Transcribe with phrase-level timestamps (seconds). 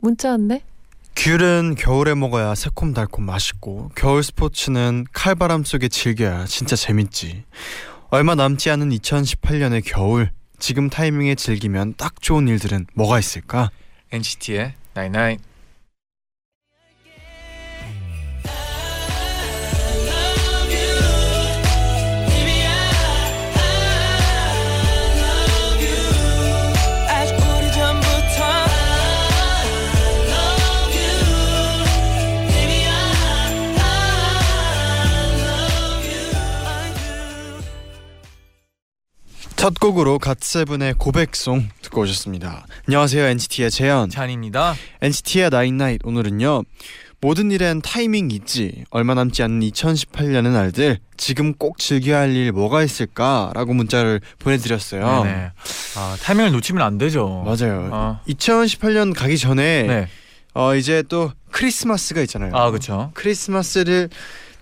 [0.00, 0.62] 문자 왔네.
[1.16, 7.44] 귤은 겨울에 먹어야 새콤달콤 맛있고 겨울 스포츠는 칼바람 속에 즐겨야 진짜 재밌지.
[8.10, 13.70] 얼마 남지 않은 2018년의 겨울 지금 타이밍에 즐기면 딱 좋은 일들은 뭐가 있을까?
[14.12, 15.49] NCT의 99
[39.60, 42.64] 첫 곡으로 갓세븐의 고백송 듣고 오셨습니다.
[42.88, 44.08] 안녕하세요 NCT의 재현.
[44.08, 44.74] 잔입니다.
[45.02, 46.62] NCT의 나인나잇 오늘은요.
[47.20, 48.86] 모든 일엔 타이밍 있지.
[48.88, 55.24] 얼마 남지 않은 2018년의 날들 지금 꼭 즐겨야 할 일 뭐가 있을까라고 문자를 보내드렸어요.
[55.24, 55.50] 네네.
[55.96, 57.44] 아, 타이밍을 놓치면 안 되죠.
[57.44, 57.90] 맞아요.
[57.92, 58.20] 어.
[58.28, 60.08] 2018년 가기 전에 네.
[60.54, 62.56] 어 이제 또 크리스마스가 있잖아요.
[62.56, 63.10] 아, 그렇죠.
[63.12, 64.08] 크리스마스를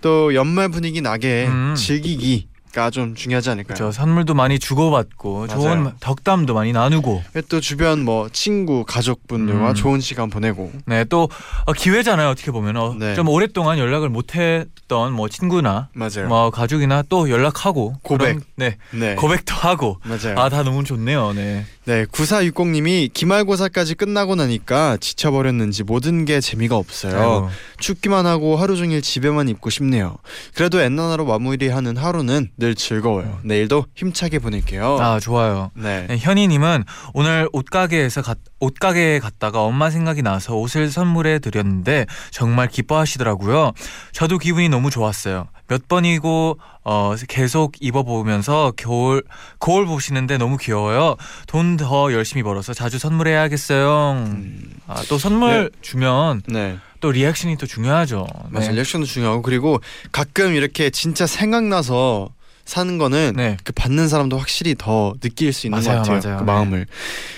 [0.01, 1.73] 또 연말 분위기 나게 음.
[1.77, 3.75] 즐기기 가좀 중요하지 않을까요?
[3.75, 3.91] 그렇죠.
[3.91, 5.61] 선물도 많이 주고받고 맞아요.
[5.61, 9.75] 좋은 덕담도 많이 나누고 또 주변 뭐 친구 가족분들과 음.
[9.75, 11.29] 좋은 시간 보내고 네, 또
[11.65, 12.29] 어, 기회잖아요.
[12.29, 13.15] 어떻게 보면 어, 네.
[13.15, 16.27] 좀 오랫동안 연락을 못 했던 뭐 친구나 맞아요.
[16.27, 18.25] 뭐 가족이나 또 연락하고 고백.
[18.25, 18.77] 그런, 네.
[18.91, 19.15] 네.
[19.15, 20.37] 고백도 하고 맞아요.
[20.37, 21.33] 아, 다 너무 좋네요.
[21.33, 21.65] 네.
[21.89, 27.19] 네, 9460님이 기말고사까지 끝나고 나니까 지쳐버렸는지 모든 게 재미가 없어요.
[27.19, 27.49] 아이고.
[27.79, 30.17] 춥기만 하고 하루 종일 집에만 있고 싶네요.
[30.53, 33.39] 그래도 엔나나로 마무리하는 하루는 늘 즐거워요.
[33.41, 34.99] 내일도 힘차게 보낼게요.
[34.99, 35.71] 아, 좋아요.
[35.73, 36.05] 네.
[36.07, 36.83] 네, 현희님은
[37.15, 43.71] 오늘 옷가게에서 갔, 옷가게에 갔다가 엄마 생각이 나서 옷을 선물해 드렸는데 정말 기뻐하시더라고요.
[44.11, 45.47] 저도 기분이 너무 좋았어요.
[45.69, 49.23] 몇 번이고 어, 계속 입어보면서 겨울
[49.59, 51.15] 거울 보시는데 너무 귀여워요.
[51.47, 54.13] 돈 더 열심히 벌어서 자주 선물해야겠어요.
[54.25, 56.77] 음, 아, 또 선물 주면 네.
[56.99, 58.27] 또 리액션이 또 중요하죠.
[58.49, 58.69] 맞아요.
[58.69, 58.73] 네.
[58.75, 59.79] 리액션도 중요하고 그리고
[60.11, 62.29] 가끔 이렇게 진짜 생각나서
[62.65, 63.57] 사는 거는 네.
[63.63, 66.21] 그 받는 사람도 확실히 더 느낄 수 있는 맞아요, 것 같아요.
[66.33, 66.37] 맞아요.
[66.39, 66.51] 그 네.
[66.51, 66.85] 마음을.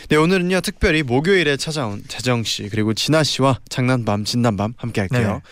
[0.10, 5.42] 네 오늘은요 특별히 목요일에 찾아온 재정 씨 그리고 진아 씨와 장난밤 진단밤 함께 할게요.
[5.44, 5.52] 네.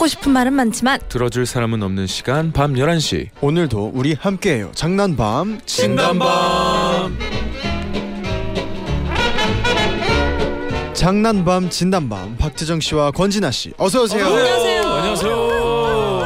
[0.00, 4.72] 하고 싶은 말은 많지만 들어줄 사람은 없는 시간 밤 11시 오늘도 우리 함께해요.
[4.74, 7.18] 장난밤 진단밤
[10.94, 14.24] 장난밤 진단밤 박재정 씨와 권진아 씨 어서 오세요.
[14.24, 14.82] 안녕하세요.
[14.82, 15.36] 안녕하세요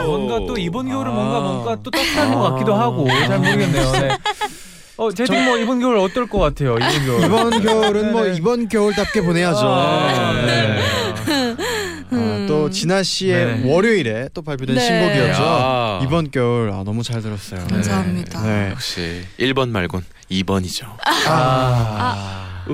[0.07, 1.15] 뭔가 또 이번 겨울은 아.
[1.17, 3.91] 뭔가 뭔가 또 따뜻한 것 같기도 하고 잘 모르겠네요.
[3.91, 4.09] 네.
[4.97, 6.77] 어, 제가 뭐 이번 겨울 어떨 것 같아요.
[6.77, 7.25] 이번 겨울.
[7.25, 8.27] 이번 겨울은 뭐.
[8.27, 9.67] 이번 겨울답게 보내야죠.
[9.67, 10.79] 아, 네.
[10.79, 11.04] 아,
[12.65, 13.71] 또 진아 씨의 네.
[13.71, 14.81] 월요일에 또 발표된 네.
[14.81, 15.43] 신곡이었죠.
[15.43, 16.01] 야.
[16.03, 17.67] 이번 겨울 아, 너무 잘 들었어요.
[17.69, 18.43] 감사합니다.
[18.43, 18.71] 네.
[18.71, 20.87] 역시 1번 말곤 2번이죠
[21.27, 22.65] 아.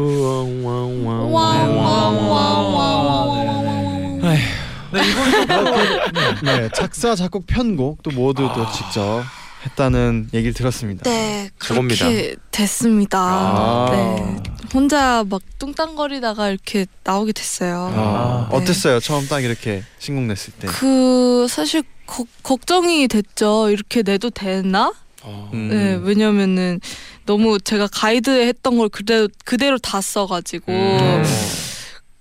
[4.92, 9.24] 네, 이번 네, 작사 작곡 편곡 또 모두 또 직접
[9.66, 11.02] 했다는 얘기를 들었습니다.
[11.08, 11.50] 네.
[11.58, 13.18] 그렇게 됐습니다.
[13.20, 13.88] 아.
[13.90, 14.42] 네,
[14.72, 17.92] 혼자 막 뚱땅거리다가 이렇게 나오게 됐어요.
[17.94, 18.56] 아, 네.
[18.56, 19.00] 어땠어요?
[19.00, 20.66] 처음 딱 이렇게 신곡 냈을 때.
[20.66, 23.68] 그 사실 거- 걱정이 됐죠.
[23.70, 24.92] 이렇게 내도 되나?
[25.24, 25.68] 음.
[25.68, 26.80] 네, 왜냐면은
[27.26, 30.72] 너무 제가 가이드에 했던 걸 그대로 그대로 다 써가지고.
[30.72, 31.24] 음.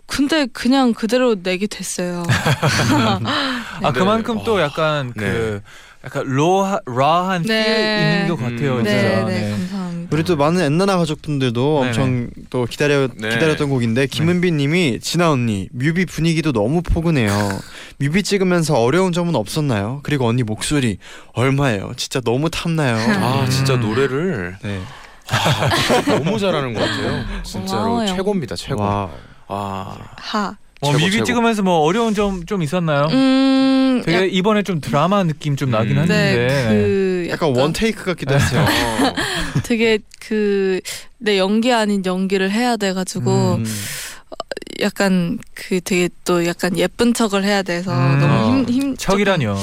[0.06, 2.24] 근데 그냥 그대로 내게 됐어요.
[3.84, 5.24] 아 그만큼 또 약간 네.
[5.24, 5.62] 그
[6.06, 7.66] 약간 로하 라한 네.
[7.66, 8.78] 필 있는 것 같아요.
[8.78, 8.86] 음.
[8.86, 8.92] 진짜.
[8.92, 9.52] 네, 네, 네.
[9.52, 10.16] 감사합니다.
[10.16, 11.88] 우리 또 많은 엔나나 가족분들도 네네.
[11.88, 13.30] 엄청 또 기다려 네.
[13.30, 17.30] 기다렸던 곡인데 김은비님이 진아 언니 뮤비 분위기도 너무 포근해요.
[17.98, 20.00] 뮤비 찍으면서 어려운 점은 없었나요?
[20.04, 20.98] 그리고 언니 목소리
[21.34, 21.92] 얼마예요?
[21.98, 22.96] 진짜 너무 탐나요.
[23.22, 23.82] 아 진짜 음.
[23.82, 24.80] 노래를 네.
[26.08, 27.26] 너무 잘하는 것 같아요.
[27.44, 28.08] 진짜로 고마워요.
[28.08, 28.56] 최고입니다.
[28.56, 28.82] 최고.
[28.82, 29.10] 와.
[29.48, 29.98] 와.
[30.16, 30.56] 하.
[30.82, 31.26] 어, 뮤비 최고.
[31.26, 33.08] 찍으면서 뭐 어려운 점 좀 있었나요?
[33.12, 34.02] 음.
[34.06, 36.04] 되게 약- 이번에 좀 드라마 느낌 좀 나긴 음.
[36.04, 36.48] 했는데.
[36.48, 38.66] 네, 그 약간 원 테이크 같기도 했어요.
[39.66, 40.80] 되게 그
[41.22, 43.66] 내 연기 아닌 연기를 해야 돼가지고 음.
[44.82, 48.20] 약간 그 되게 또 약간 예쁜 척을 해야 돼서 음.
[48.20, 49.58] 너무 힘, 힘 척이라뇨.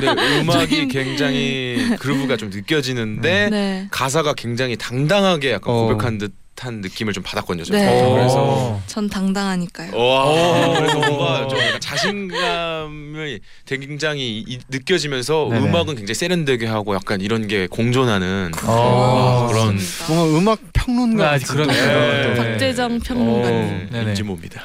[0.00, 3.86] 근데 음악이 굉장히 그루브가 좀 느껴지는데 네.
[3.92, 5.86] 가사가 굉장히 당당하게 약간 어.
[5.86, 7.64] 고백한 듯 한 느낌을 좀 받았거든요.
[7.70, 8.12] 네.
[8.14, 8.82] 그래서 어.
[8.86, 9.96] 전 당당하니까요.
[9.96, 15.66] 와 그래서 뭔가 좀 약간 자신감이 굉장히 이- 느껴지면서 네네.
[15.68, 18.72] 음악은 굉장히 세련되게 하고 약간 이런 게 공존하는 어.
[18.72, 20.12] 와, 그런 맞습니다.
[20.14, 21.72] 뭔가 음악 평론가 아, 같은 그러네.
[21.72, 22.34] 네.
[22.34, 23.56] 또- 박재정 평론가님.
[23.58, 24.08] 어, 네네.
[24.10, 24.62] 임진모입니다.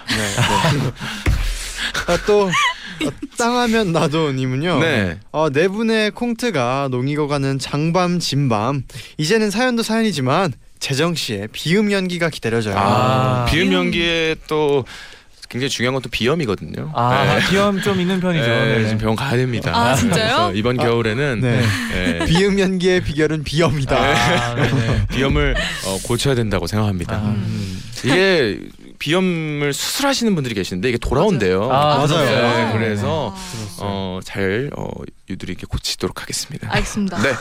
[2.07, 2.51] 아, 또 어,
[3.38, 4.80] 땅하면 나도님은요.
[4.80, 5.19] 네.
[5.31, 8.84] 어, 네 분의 콩트가 농익어가는 장밤 진밤.
[9.18, 12.75] 이제는 사연도 사연이지만 재정 씨의 비음 연기가 기다려져요.
[12.75, 13.45] 아, 아.
[13.45, 13.71] 비음.
[13.71, 14.83] 연기에 또
[15.47, 16.91] 굉장히 중요한 건 또 비염이거든요.
[16.94, 17.47] 아, 네.
[17.47, 18.45] 비염 좀 있는 편이죠.
[18.45, 18.83] 네, 네.
[18.83, 19.71] 지금 병원 가야 됩니다.
[19.74, 20.18] 아, 진짜요?
[20.18, 21.62] 그래서 이번 아, 겨울에는 네.
[21.94, 23.95] 네, 비음 연기의 비결은 비염이다.
[23.97, 25.06] 아, 네네.
[25.15, 27.15] 비염을 어, 고쳐야 된다고 생각합니다.
[27.15, 27.30] 아.
[27.30, 27.81] 음.
[28.03, 28.59] 이게
[29.00, 31.71] 비염을 수술하시는 분들이 계시는데 이게 돌아온대요.
[31.71, 32.25] 아, 맞아요.
[32.25, 32.74] 네, 아.
[32.74, 33.80] 그래서 아.
[33.80, 34.89] 어, 잘 어,
[35.30, 36.68] 유두리께 고치도록 하겠습니다.
[36.74, 37.21] 알겠습니다.
[37.21, 37.33] 네.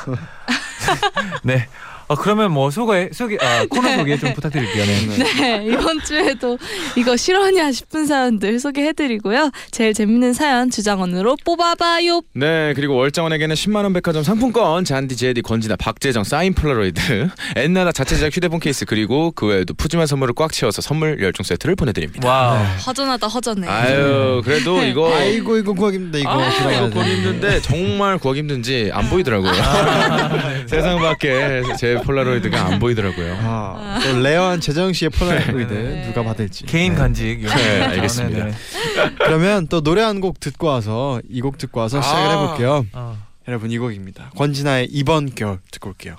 [1.43, 1.69] 네.
[2.13, 4.85] 어, 그러면 뭐 소개 소개 아, 코너 소개 좀 부탁드릴게요.
[4.85, 5.25] 네.
[5.41, 6.59] 네, 이번 주에도
[6.97, 9.51] 이거 실화냐 싶은 사연들 소개해드리고요.
[9.71, 12.21] 제일 재밌는 사연 주장원으로 뽑아봐요.
[12.35, 18.15] 네 그리고 월장원에게는 10만 원 백화점 상품권 잔디 제디 권진아 박재정 사인 폴라로이드 엔나나 자체
[18.17, 22.29] 제작 휴대폰 케이스 그리고 그 외에도 푸짐한 선물을 꽉 채워서 선물 열 종 세트를 보내드립니다
[22.29, 22.63] wow.
[22.87, 23.69] 허전하다 허전해.
[23.69, 26.91] 아유 그래도 이거 아이고 이거 구하기 힘들다 이거 아, 이거 돼.
[26.91, 29.53] 구하기 힘든데 정말 구하기 힘든지 안 보이더라고요
[30.67, 36.03] 세상 밖에 제 폴라로이드가 안 보이더라고요 아, 또 rare한 재정 씨의 폴라로이드 네.
[36.07, 36.65] 누가 받을지.
[36.67, 36.99] 개인 네.
[36.99, 37.41] 간직.
[37.41, 38.45] 네, 알겠습니다.
[38.45, 38.57] 네, 네.
[39.19, 42.43] 그러면 또 노래 한 곡 듣고 와서 이 곡 듣고 와서 시작을 아.
[42.43, 42.87] 해볼게요.
[42.93, 43.19] 어.
[43.49, 44.31] 여러분 이 곡입니다.
[44.37, 46.17] 권진아의 이번 겨울 듣고 올게요.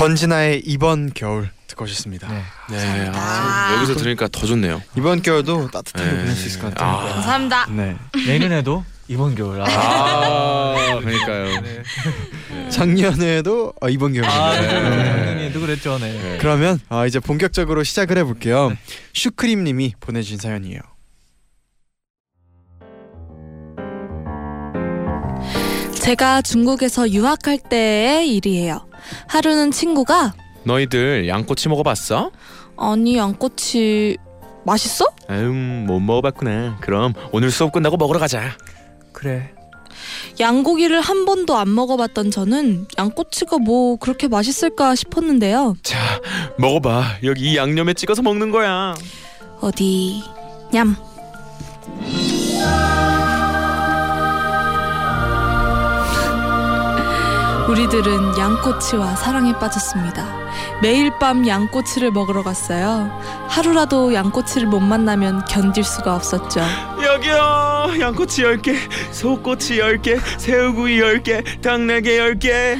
[0.00, 2.26] 권진아의 이번 겨울 듣고 오셨습니다.
[2.26, 2.42] 네.
[2.70, 6.20] 네 아, 여기서 들으니까 더 좋네요 이번 겨울도 따뜻하게 네.
[6.22, 6.90] 보낼 수 있을 것 같아요.
[6.90, 7.12] 아.
[7.12, 7.66] 감사합니다.
[7.66, 7.96] 네.
[8.26, 9.60] 내년에도 이번 겨울.
[9.60, 9.66] 아.
[9.68, 11.82] 아 그러니까요 네.
[12.70, 14.24] 작년에도 어, 이번 겨울.
[14.24, 14.68] 아, 네.
[14.68, 14.68] 네.
[14.78, 15.98] 작년에도 그랬죠.
[15.98, 16.12] 네.
[16.12, 16.38] 네.
[16.40, 18.74] 그러면 어, 이제 본격적으로 시작을 해볼게요.
[19.12, 20.80] 슈크림님이 보내주신 사연이에요.
[25.92, 28.89] 제가 중국에서 유학할 때의 일이에요.
[29.28, 30.34] 하루는 친구가
[30.64, 32.30] 너희들 양꼬치 먹어봤어?
[32.76, 34.16] 아니 양꼬치
[34.64, 35.06] 맛있어?
[35.30, 36.78] 음, 못 먹어봤구나.
[36.80, 38.56] 그럼 오늘 수업 끝나고 먹으러 가자.
[39.12, 39.50] 그래.
[40.38, 45.76] 양고기를 한 번도 안 먹어봤던 저는 양꼬치가 뭐 그렇게 맛있을까 싶었는데요.
[45.82, 45.98] 자,
[46.58, 47.18] 먹어봐.
[47.24, 48.94] 여기 이 양념에 찍어서 먹는 거야.
[49.60, 50.22] 어디
[50.72, 50.96] 냠.
[57.70, 60.26] 우리들은 양꼬치와 사랑에 빠졌습니다.
[60.82, 63.08] 매일 밤 양꼬치를 먹으러 갔어요.
[63.48, 66.60] 하루라도 양꼬치를 못 만나면 견딜 수가 없었죠.
[67.04, 68.00] 여기요.
[68.00, 68.74] 양꼬치 10개,
[69.12, 72.78] 소꼬치 10개, 새우구이 10개, 닭날개 10개.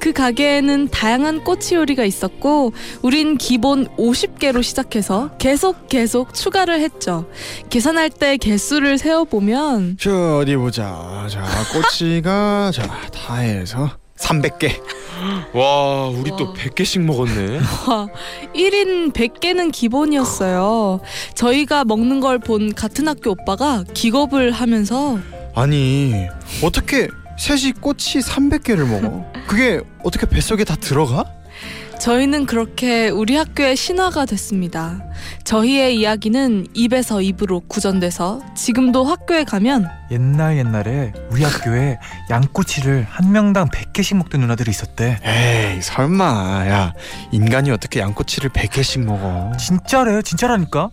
[0.00, 7.26] 그 가게에는 다양한 꼬치 요리가 있었고 우린 기본 50개로 시작해서 계속 계속 추가를 했죠.
[7.70, 11.26] 계산할 때 개수를 세어 보면 자 어디 보자.
[11.30, 11.42] 자
[11.72, 14.80] 꼬치가 자 다 해서 300개.
[15.54, 16.52] 와, 우리 또 와.
[16.54, 17.58] 100개씩 먹었네.
[17.88, 18.08] 와,
[18.54, 21.00] 1인 100개는 기본이었어요.
[21.34, 25.18] 저희가 먹는 걸 본 같은 학교 오빠가 기겁을 하면서
[25.54, 26.26] 아니
[26.62, 27.08] 어떻게
[27.38, 29.24] 셋이 꼬치 300개를 먹어?
[29.46, 31.24] 그게 어떻게 뱃속에 다 들어가?
[31.98, 35.02] 저희는 그렇게 우리 학교의 신화가 됐습니다.
[35.44, 41.98] 저희의 이야기는 입에서 입으로 구전돼서 지금도 학교에 가면 옛날 옛날에 우리 학교에
[42.30, 45.18] 양꼬치를 한 명당 100개씩 먹던 누나들이 있었대.
[45.24, 46.92] 에이 설마 야
[47.32, 49.52] 인간이 어떻게 양꼬치를 100개씩 먹어?
[49.56, 50.90] 진짜래, 진짜라니까.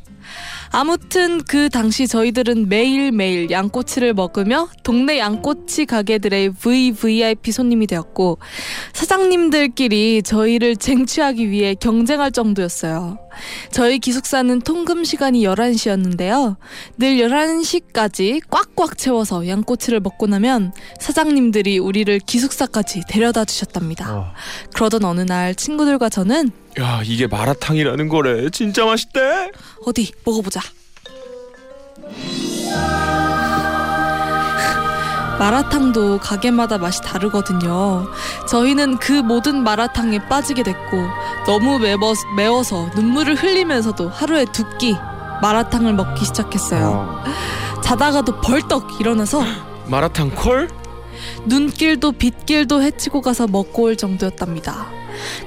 [0.75, 8.39] 아무튼 그 당시 저희들은 매일매일 양꼬치를 먹으며 동네 양꼬치 가게들의 VVIP 손님이 되었고
[8.93, 13.19] 사장님들끼리 저희를 쟁취하기 위해 경쟁할 정도였어요.
[13.69, 16.55] 저희 기숙사는 통금 시간이 11시였는데요.
[16.97, 24.11] 늘 11시까지 꽉꽉 채워서 양꼬치를 먹고 나면 사장님들이 우리를 기숙사까지 데려다 주셨답니다.
[24.11, 24.33] 어.
[24.73, 28.49] 그러던 어느 날 친구들과 저는 야 이게 마라탕이라는 거래.
[28.49, 29.51] 진짜 맛있대.
[29.85, 30.62] 어디 먹어보자.
[35.39, 38.07] 마라탕도 가게마다 맛이 다르거든요.
[38.47, 40.97] 저희는 그 모든 마라탕에 빠지게 됐고
[41.45, 44.95] 너무 매워, 매워서 눈물을 흘리면서도 하루에 두 끼
[45.41, 47.21] 마라탕을 먹기 시작했어요.
[47.83, 49.43] 자다가도 벌떡 일어나서
[49.87, 50.69] 마라탕 콜?
[51.45, 54.87] 눈길도 빗길도 헤치고 가서 먹고 올 정도였답니다.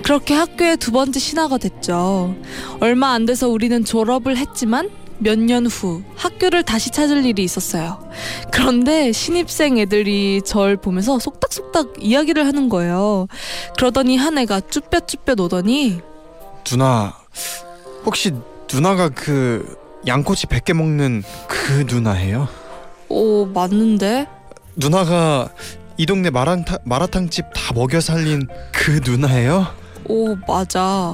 [0.02, 2.34] 그렇게 학교에 두 번째 신화가 됐죠.
[2.80, 7.98] 얼마 안 돼서 우리는 졸업을 했지만 몇 년 후 학교를 다시 찾을 일이 있었어요.
[8.50, 13.26] 그런데 신입생 애들이 절 보면서 속닥속닥 이야기를 하는 거예요.
[13.76, 16.00] 그러더니 한 애가 쭈뼛쭈뼛 오더니
[16.64, 17.14] 누나
[18.04, 18.32] 혹시
[18.72, 22.48] 누나가 그 양꼬치 100개 먹는 그 누나예요?
[23.08, 24.26] 오 맞는데?
[24.76, 25.48] 누나가
[25.96, 29.66] 이 동네 마라탕 마라탕집 다 먹여 살린 그 누나예요?
[30.08, 31.12] 오 맞아.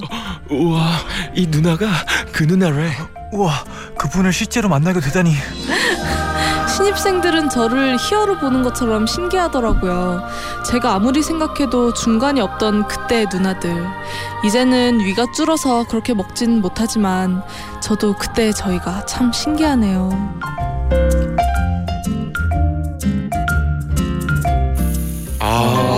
[0.51, 0.91] 우와
[1.35, 1.87] 이 누나가
[2.33, 2.91] 그 누나래.
[3.33, 3.51] 우와
[3.99, 5.35] 그분을 실제로 만나게 되다니.
[6.69, 10.23] 신입생들은 저를 히어로 보는 것처럼 신기하더라고요.
[10.67, 13.87] 제가 아무리 생각해도 중간이 없던 그때의 누나들.
[14.45, 17.43] 이제는 위가 줄어서 그렇게 먹진 못하지만
[17.81, 20.11] 저도 그때 저희가 참 신기하네요.
[25.41, 25.92] 아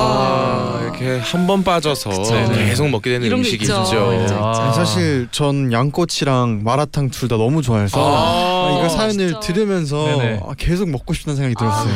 [1.25, 2.67] 한 번 빠져서 네네.
[2.67, 3.83] 계속 먹게 되는 이런 게 음식이 있죠.
[3.83, 4.13] 있죠.
[4.13, 4.35] 있죠, 있죠.
[4.45, 4.73] 아.
[4.73, 9.41] 사실 전 양꼬치랑 마라탕 둘 다 너무 좋아해서 아, 이거 사연을 진짜.
[9.41, 10.41] 들으면서 네네.
[10.47, 11.95] 아, 계속 먹고 싶다는 생각이 들었어요.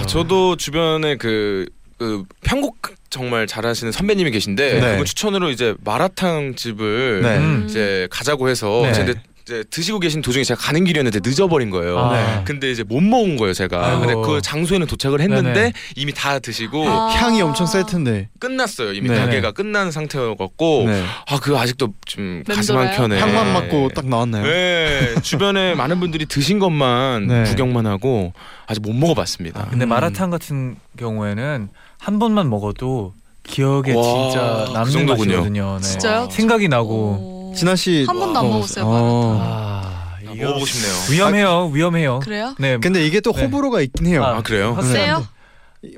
[0.00, 1.66] 아, 저도 주변에 그,
[1.98, 2.78] 그 편곡
[3.10, 4.90] 정말 잘하시는 선배님이 계신데 네.
[4.92, 7.38] 그분 추천으로 이제 마라탕 집을 네.
[7.38, 7.66] 음.
[7.68, 8.92] 이제 가자고 해서 네.
[8.92, 11.98] 근데 이제 드시고 계신 도중에 제가 가는 길이었는데 늦어버린 거예요.
[11.98, 12.12] 아.
[12.12, 12.42] 네.
[12.44, 13.84] 근데 이제 못 먹은 거예요 제가.
[13.86, 14.00] 아이고.
[14.00, 15.72] 근데 그 장소에는 도착을 했는데 네네.
[15.96, 17.08] 이미 다 드시고 아.
[17.08, 18.28] 향이 엄청 셀 텐데.
[18.38, 18.92] 끝났어요.
[18.92, 19.16] 이미 네.
[19.18, 21.04] 가게가 끝난 상태여갖고 네.
[21.28, 22.76] 아그 아직도 좀 가슴?
[22.76, 24.44] 한 켠에 향만 맡고 딱 나왔나요?
[24.44, 27.44] 네 주변에 많은 분들이 드신 것만 네.
[27.44, 28.32] 구경만 하고
[28.66, 29.66] 아직 못 먹어봤습니다.
[29.70, 29.88] 근데 음.
[29.88, 31.68] 마라탕 같은 경우에는
[31.98, 35.30] 한 번만 먹어도 기억에 와, 진짜 그 남는 정도군요.
[35.36, 35.78] 맛이거든요.
[35.80, 35.86] 네.
[35.88, 36.28] 진짜요?
[36.30, 36.90] 생각이 나고.
[37.36, 37.39] 오.
[37.54, 38.84] 진아 씨 한 번도 안 먹었어요?
[38.84, 39.38] 먹었어요, 어.
[39.40, 40.92] 아, 아, 이거 먹어보고 싶네요.
[41.10, 41.66] 위험해요.
[41.72, 42.18] 위험해요.
[42.20, 42.54] 그래요?
[42.58, 42.78] 네.
[42.78, 43.42] 근데 이게 또 네.
[43.44, 44.24] 호불호가 있긴 해요.
[44.24, 44.74] 아, 아 그래요?
[44.74, 45.26] 확실히 세요?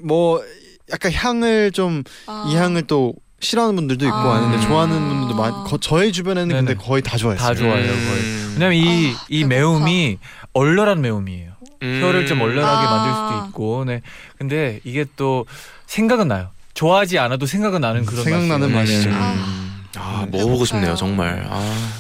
[0.03, 0.43] 뭐
[0.91, 2.63] 약간 향을 좀 이 아.
[2.63, 4.37] 향을 또 싫어하는 분들도 있고 아.
[4.37, 4.41] 아.
[4.41, 5.65] 는데 좋아하는 분들도 많.
[5.65, 6.85] 거, 저희 주변에는 근데 네네.
[6.87, 7.49] 거의 다 좋아했어요.
[7.49, 7.87] 다 좋아해요.
[7.87, 8.21] 거의.
[8.21, 8.51] 음.
[8.55, 9.49] 왜냐면 이, 아, 이 배고파.
[9.49, 10.19] 매움이
[10.53, 11.53] 얼얼한 매움이에요.
[11.83, 12.01] 음.
[12.03, 12.91] 혀를 좀 얼얼하게 아.
[12.91, 13.85] 만들 수도 있고.
[13.85, 14.03] 네.
[14.39, 15.47] 근데 이게 또
[15.87, 16.51] 생각은 나요.
[16.75, 19.11] 좋아하지 않아도 생각은 나는 그런 생각나는 맛이에요.
[19.11, 19.11] 맛이죠.
[19.11, 19.62] 음.
[19.97, 21.47] 아 먹어보고 싶네요 정말.
[21.49, 21.93] 아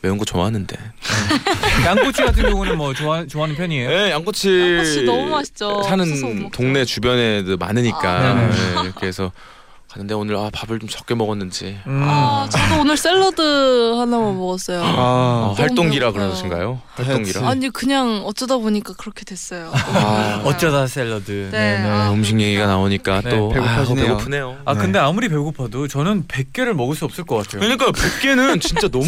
[0.00, 0.76] 매운 거 좋아하는데.
[0.76, 1.84] 네.
[1.86, 3.88] 양꼬치 같은 경우는 뭐 좋아, 좋아하는 편이에요.
[3.88, 4.76] 네 양꼬치.
[4.76, 5.82] 양꼬치 너무 맛있죠.
[5.82, 6.50] 사는.
[6.50, 8.34] 동네 주변에도 많으니까 아.
[8.34, 8.80] 네, 네네.
[8.84, 9.32] 이렇게 해서
[9.88, 12.02] 가는데 오늘 아 밥을 좀 적게 먹었는지 음.
[12.04, 14.82] 아, 저도 오늘 샐러드 하나만 먹었어요.
[14.84, 16.28] 아, 아, 활동기라 배고파요.
[16.28, 16.80] 그러신가요?
[16.94, 17.48] 활동기라.
[17.48, 19.72] 아니 그냥 어쩌다 보니까 그렇게 됐어요.
[19.72, 21.48] 아, 어쩌다 샐러드.
[21.50, 21.78] 네.
[21.78, 21.88] 네네.
[21.88, 24.04] 아, 음식 얘기가 나오니까 네, 또 배고파지네요.
[24.04, 24.56] 아, 배고프네요.
[24.66, 24.80] 아 네.
[24.80, 27.60] 근데 아무리 배고파도 저는 100개를 먹을 수 없을 것 같아요.
[27.60, 29.06] 그러니까 100개는 진짜 너무.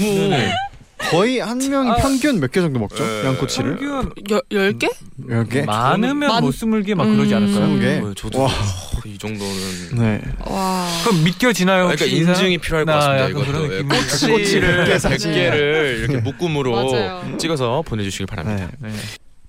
[1.08, 1.96] 거의 한 명이 아.
[1.96, 3.02] 평균 몇 개 정도 먹죠?
[3.04, 3.24] 네.
[3.26, 3.76] 양꼬치를?
[3.78, 4.88] 평균 열, 열 개?
[5.26, 5.62] 이렇게?
[5.62, 7.36] 많으면 만- 뭐 20개 막 그러지 음.
[7.36, 7.66] 않을까요?
[7.66, 7.98] 스무 개?
[7.98, 8.46] 어, 저도 와.
[8.46, 9.54] 어, 이 정도는
[9.96, 10.20] 네.
[10.46, 10.88] 와.
[11.04, 11.84] 그럼 믿겨지나요?
[11.88, 13.24] 그러니까 혹시 인증이 필요할 것나 같습니다.
[13.24, 15.32] 약간 이것도 그런 예, 꼬치를 백개 사진.
[15.32, 17.36] 100개를 이렇게 묶음으로 맞아요.
[17.38, 18.68] 찍어서 보내주시길 바랍니다.
[18.80, 18.88] 네.
[18.90, 18.94] 네.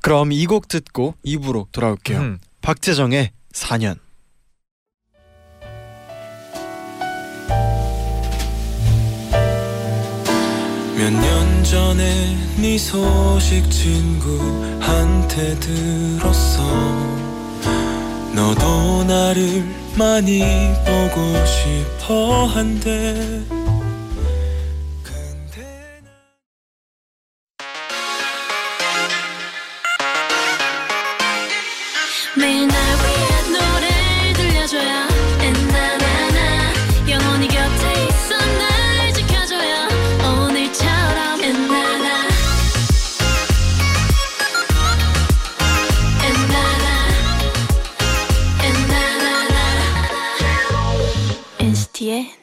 [0.01, 2.19] 그럼 이 곡 듣고 2부로 돌아올게요.
[2.19, 2.37] 음.
[2.61, 3.97] 박재정의 4년.
[11.01, 16.61] 몇 년 전에 네 소식 친구한테 들었어.
[18.35, 19.65] 너도 나를
[19.95, 20.43] 많이
[20.85, 23.41] 보고 싶어 한대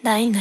[0.09, 0.39] 나나나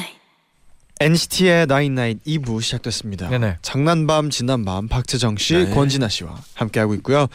[0.99, 3.29] NCT의 나인나인 2부 시작됐습니다.
[3.29, 3.57] 네네.
[3.61, 5.69] 장난밤 지난밤 박재정 씨, 네.
[5.69, 7.27] 권진아 씨와 함께하고 있고요.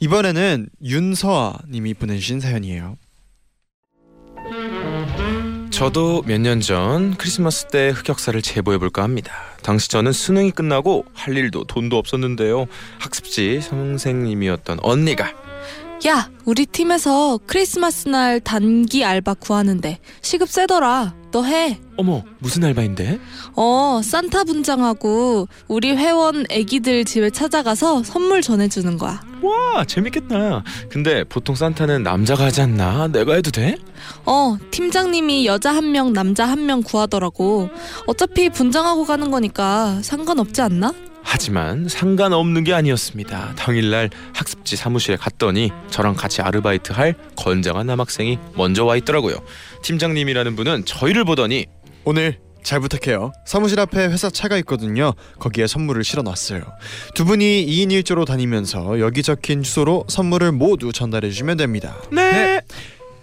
[0.00, 2.96] 이번에는 윤서아 님이 보내주신 사연이에요.
[5.70, 9.32] 저도 몇 년 전 크리스마스 때 흑역사를 제보해 볼까 합니다.
[9.62, 12.66] 당시 저는 수능이 끝나고 할 일도 돈도 없었는데요.
[12.98, 15.32] 학습지 선생님이었던 언니가
[16.06, 21.14] 야, 우리 팀에서 크리스마스 날 단기 알바 구하는데 시급 세더라.
[21.34, 21.80] 너 해.
[21.96, 23.18] 어머 무슨 알바인데?
[23.56, 29.20] 어, 산타 분장하고 우리 회원 애기들 집에 찾아가서 선물 전해주는 거야.
[29.42, 30.62] 와 재밌겠다.
[30.88, 33.08] 근데 보통 산타는 남자가 하지 않나?
[33.08, 33.76] 내가 해도 돼?
[34.24, 37.68] 어, 팀장님이 여자 한 명, 남자 한 명 구하더라고.
[38.06, 40.92] 어차피 분장하고 가는 거니까 상관없지 않나?
[41.24, 43.54] 하지만 상관없는 게 아니었습니다.
[43.56, 49.36] 당일날 학습지 사무실에 갔더니 저랑 같이 아르바이트 할 건장한 남학생이 먼저 와 있더라고요.
[49.82, 51.66] 팀장님이라는 분은 저희를 보더니
[52.04, 53.32] 오늘 잘 부탁해요.
[53.46, 55.12] 사무실 앞에 회사 차가 있거든요.
[55.38, 56.62] 거기에 선물을 실어 놨어요.
[57.14, 61.96] 두 분이 2인 1조로 다니면서 여기 적힌 주소로 선물을 모두 전달해 주시면 됩니다.
[62.12, 62.60] 네.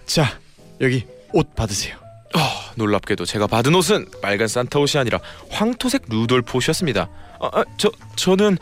[0.05, 0.37] 자,
[0.81, 1.95] 여기 옷 받으세요.
[2.33, 7.09] 아, 놀랍게도 제가 받은 옷은 빨간 산타 옷이 아니라 황토색 루돌프 옷이었습니다.
[7.41, 8.57] 아, 아, 저 저는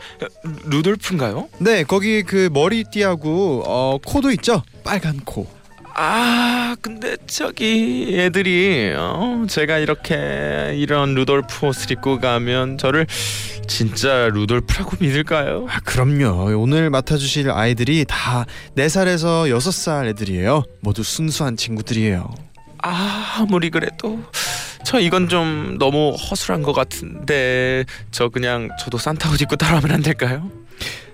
[0.64, 1.48] 루돌프인가요?
[1.58, 4.62] 네, 거기 그 머리띠하고 어, 코도 있죠?
[4.82, 5.46] 빨간 코.
[5.94, 13.06] 아 근데 저기 애들이 어, 제가 이렇게 이런 루돌프 옷을 입고 가면 저를
[13.66, 15.66] 진짜 루돌프라고 믿을까요?
[15.68, 16.58] 아, 그럼요.
[16.58, 18.46] 오늘 맡아주실 아이들이 다
[18.76, 20.62] 4살에서 6살 애들이에요.
[20.80, 22.32] 모두 순수한 친구들이에요.
[22.82, 24.20] 아 아무리 그래도
[24.90, 30.02] 저 이건 좀 너무 허술한 것 같은데 저 그냥 저도 산타 옷 입고 따라오면 안
[30.02, 30.50] 될까요?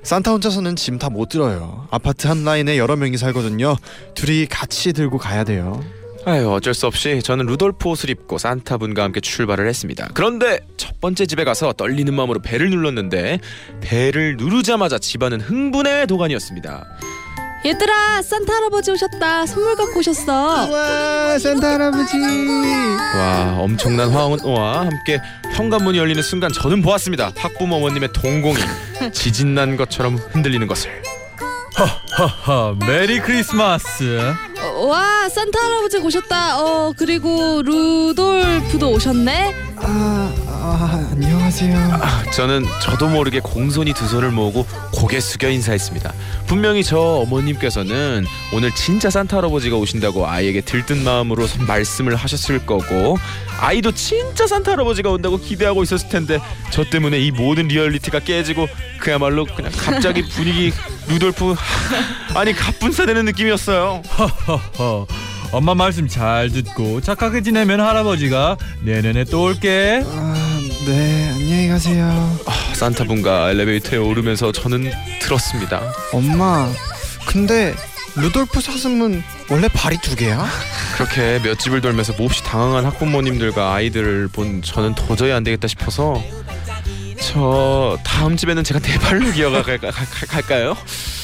[0.03, 1.87] 산타 혼자서는 짐 다 못 들어요.
[1.91, 3.77] 아파트 한 라인에 여러 명이 살거든요.
[4.15, 5.85] 둘이 같이 들고 가야 돼요.
[6.25, 10.09] 아유 어쩔 수 없이 저는 루돌프 옷을 입고 산타 분과 함께 출발을 했습니다.
[10.15, 13.41] 그런데 첫 번째 집에 가서 떨리는 마음으로 배를 눌렀는데
[13.83, 16.87] 배를 누르자마자 집안은 흥분의 도가니였습니다.
[17.65, 19.47] 얘들아, 산타 할아버지 오셨다.
[19.47, 20.71] 선물 갖고 오셨어.
[20.71, 22.17] 와, 산타 할아버지.
[23.17, 25.21] 와 엄청난 화음과 함께
[25.55, 27.33] 현관문이 열리는 순간 저는 보았습니다.
[27.37, 28.59] 학부모 어머님의 동공이
[29.13, 31.03] 지진난 것처럼 흔들리는 것을.
[31.75, 34.21] 하하 메리 크리스마스.
[34.63, 36.63] 어, 와, 산타 할아버지 오셨다.
[36.63, 39.55] 어, 그리고 루돌프도 오셨네.
[39.77, 40.33] 아,
[40.69, 41.79] 아 안녕하세요.
[42.03, 46.13] 아, 저는 저도 모르게 공손히 두 손을 모으고 고개 숙여 인사했습니다.
[46.49, 53.17] 분명히 저 어머님께서는 오늘 진짜 산타 할아버지가 오신다고 아이에게 들뜬 마음으로 말씀을 하셨을 거고
[53.61, 58.67] 아이도 진짜 산타 할아버지가 온다고 기대하고 있었을 텐데 저 때문에 이 모든 리얼리티가 깨지고
[58.99, 60.73] 그야말로 그냥 갑자기 분위기
[61.09, 61.55] 루돌프
[62.35, 64.03] 아니 갑분싸되는 느낌이었어요.
[64.19, 65.07] 허허.
[65.53, 70.03] 엄마 말씀 잘 듣고 착하게 지내면 할아버지가 내년에 또 올게.
[70.05, 70.36] 아,
[70.87, 72.39] 네, 안녕히 가세요.
[72.47, 75.83] 아, 산타분과 엘리베이터에 오르면서 저는 들었습니다.
[76.13, 76.71] 엄마,
[77.27, 77.75] 근데
[78.15, 79.21] 루돌프 사슴은
[79.51, 80.47] 원래 발이 두 개야?
[80.95, 86.23] 그렇게 몇 집을 돌면서 몹시 당황한 학부모님들과 아이들을 본 저는 도저히 안 되겠다 싶어서
[87.21, 90.77] 저 다음 집에는 제가 네 발로 기어갈까요?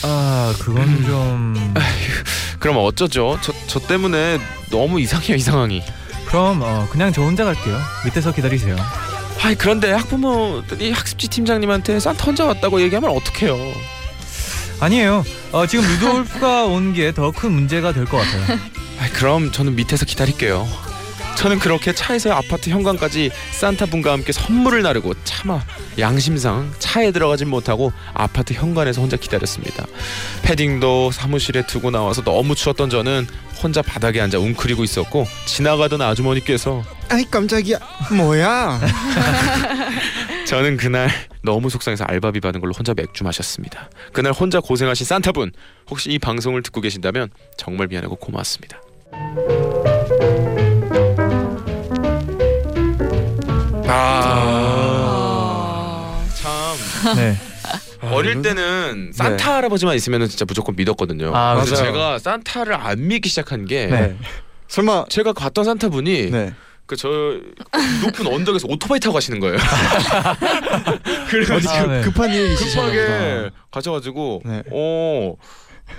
[0.02, 1.74] 아 그건 좀.
[2.58, 3.38] 그럼 어쩌죠?
[3.42, 4.38] 저, 저 때문에
[4.70, 5.82] 너무 이상해요 이 상황이.
[6.26, 7.78] 그럼 어, 그냥 저 혼자 갈게요.
[8.04, 8.76] 밑에서 기다리세요.
[9.44, 13.56] 아이 그런데 학부모들이 학습지 팀장님한테 산타 혼자 왔다고 얘기하면 어떡해요?
[14.80, 15.24] 아니에요.
[15.52, 18.58] 어, 지금 루돌프가 온 게 더 큰 문제가 될 것 같아요.
[19.00, 20.66] 아이 그럼 저는 밑에서 기다릴게요.
[21.36, 25.60] 저는 그렇게 차에서 아파트 현관까지 산타 분과 함께 선물을 나르고 차마
[25.98, 29.84] 양심상 차에 들어가진 못하고 아파트 현관에서 혼자 기다렸습니다.
[30.42, 33.26] 패딩도 사무실에 두고 나와서 너무 추웠던 저는
[33.62, 37.78] 혼자 바닥에 앉아 웅크리고 있었고 지나가던 아주머니께서 아이 깜짝이야.
[38.16, 38.80] 뭐야?
[40.46, 41.08] 저는 그날
[41.42, 43.88] 너무 속상해서 알바비 받은 걸로 혼자 맥주 마셨습니다.
[44.12, 45.52] 그날 혼자 고생하신 산타분
[45.90, 48.80] 혹시 이 방송을 듣고 계신다면 정말 미안하고 고맙습니다.
[54.94, 56.76] 아, 참
[57.16, 57.36] 네.
[58.10, 61.32] 어릴 때는 산타 할아버지만 있으면 진짜 무조건 믿었거든요.
[61.34, 61.86] 아, 그래서 맞아요.
[61.92, 64.16] 제가 산타를 안 믿기 시작한 게 네.
[64.68, 66.52] 설마 제가 갔던 산타 분이 네.
[66.86, 67.08] 그 저
[68.04, 69.56] 높은 언덕에서 오토바이 타고 가시는 거예요.
[71.30, 72.00] 그래가지고 아, 네.
[72.02, 73.06] 급한 일 있으셨나 급하게
[73.44, 73.50] 보다.
[73.70, 74.62] 가셔가지고 네.
[74.70, 75.34] 어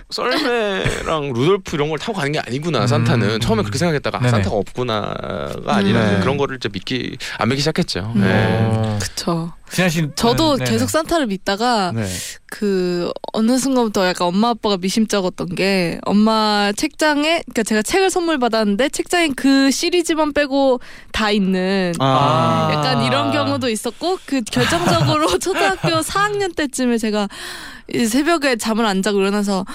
[0.09, 3.39] 썰매랑 루돌프 이런 걸 타고 가는 게 아니구나 산타는 음.
[3.39, 4.31] 처음에 그렇게 생각했다가 아, 네네.
[4.31, 6.19] 산타가 없구나가 아니라 네.
[6.19, 8.11] 그런 거를 이제 믿기 안 믿기 시작했죠.
[8.15, 8.21] 음.
[8.21, 8.59] 네.
[8.61, 9.53] 어, 그쵸.
[9.73, 10.91] 진아 씨 저도 네, 계속 네.
[10.91, 12.05] 산타를 믿다가 네.
[12.45, 18.89] 그 어느 순간부터 약간 엄마 아빠가 미심쩍었던 게 엄마 책장에 그러니까 제가 책을 선물 받았는데
[18.89, 20.79] 책장에 그 시리즈만 빼고
[21.11, 22.69] 다 있는 아.
[22.71, 27.27] 약간 이런 경우도 있었고 그 결정적으로 초등학교 4학년 때쯤에 제가
[27.87, 29.65] 이제 새벽에 잠을 안 자고 일어나서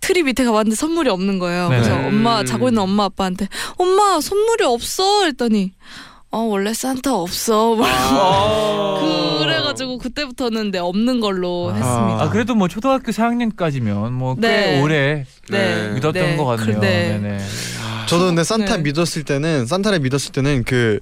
[0.00, 1.68] 트리 밑에 가봤는데 선물이 없는 거예요.
[1.68, 1.82] 네네.
[1.82, 2.46] 그래서 엄마 음.
[2.46, 5.72] 자고 있는 엄마 아빠한테 엄마 선물이 없어 했더니
[6.30, 9.38] 어 원래 산타 없어 막 아.
[9.40, 11.74] 그래가지고 그때부터는 네 없는 걸로 아.
[11.74, 12.22] 했습니다.
[12.22, 14.82] 아 그래도 뭐 초등학교 4학년까지면 뭐 꽤 네.
[14.82, 15.88] 오래 네.
[15.94, 16.36] 믿었던 네.
[16.36, 16.80] 것 같네요.
[16.80, 17.18] 그- 네.
[17.20, 17.38] 네네.
[18.06, 18.82] 저도 근데 산타 네.
[18.82, 21.00] 믿었을 때는 산타를 믿었을 때는 그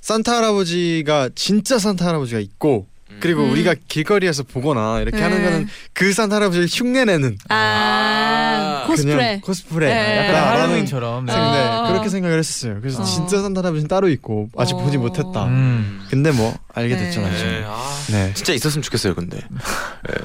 [0.00, 2.86] 산타 할아버지가 진짜 산타 할아버지가 있고
[3.20, 3.50] 그리고 음.
[3.52, 5.22] 우리가 길거리에서 보거나 이렇게 네.
[5.22, 9.14] 하는 거는 그 산타 할아버지를 흉내내는 아, 코스프레.
[9.16, 10.26] 그냥 코스프레 네.
[10.28, 11.26] 약간 할로윈처럼.
[11.26, 11.32] 네.
[11.32, 11.82] 어.
[11.84, 12.78] 네, 그렇게 생각을 했었어요.
[12.80, 13.04] 그래서 어.
[13.04, 14.78] 진짜 산타 할아버지는 따로 있고 아직 어.
[14.78, 15.44] 보지 못했다.
[15.46, 16.06] 음.
[16.10, 17.04] 근데 뭐 알게 네.
[17.04, 17.50] 됐죠 나중에.
[17.50, 17.64] 네.
[17.66, 18.32] 아, 네.
[18.34, 19.38] 진짜 있었으면 좋겠어요, 근데.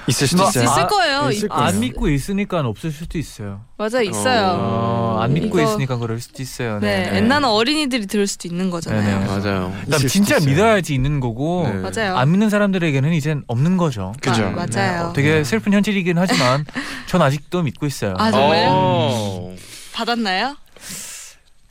[0.08, 0.64] 있을 수도 뭐, 있어요.
[0.66, 1.30] 있을 아, 거예요.
[1.32, 1.64] 있을 이- 거예요.
[1.66, 3.62] 안 믿고 있으니까 없을 수도 있어요.
[3.78, 4.58] 맞아 있어요.
[4.60, 6.80] 어, 안 믿고 이거- 있으니까 그럴 수도 있어요.
[6.80, 7.18] 네, 네.
[7.18, 9.02] 옛날은 어린이들이 들을 수도 있는 거잖아요.
[9.20, 9.26] 네네.
[9.26, 9.70] 맞아요.
[9.72, 10.50] 그러니까 있을 진짜 있어요.
[10.50, 11.80] 믿어야지 있는 거고 네.
[11.80, 12.18] 맞아요.
[12.18, 14.14] 안 믿는 사람들에게는 이젠 없는 거죠.
[14.22, 14.46] 그죠.
[14.46, 15.08] 아, 맞아요.
[15.08, 16.66] 네, 되게 슬픈 현실이긴 하지만
[17.08, 18.14] 전 아직도 믿고 있어요.
[18.18, 18.68] 아, 정말요?
[18.72, 19.56] 어.
[19.94, 20.56] 받았나요?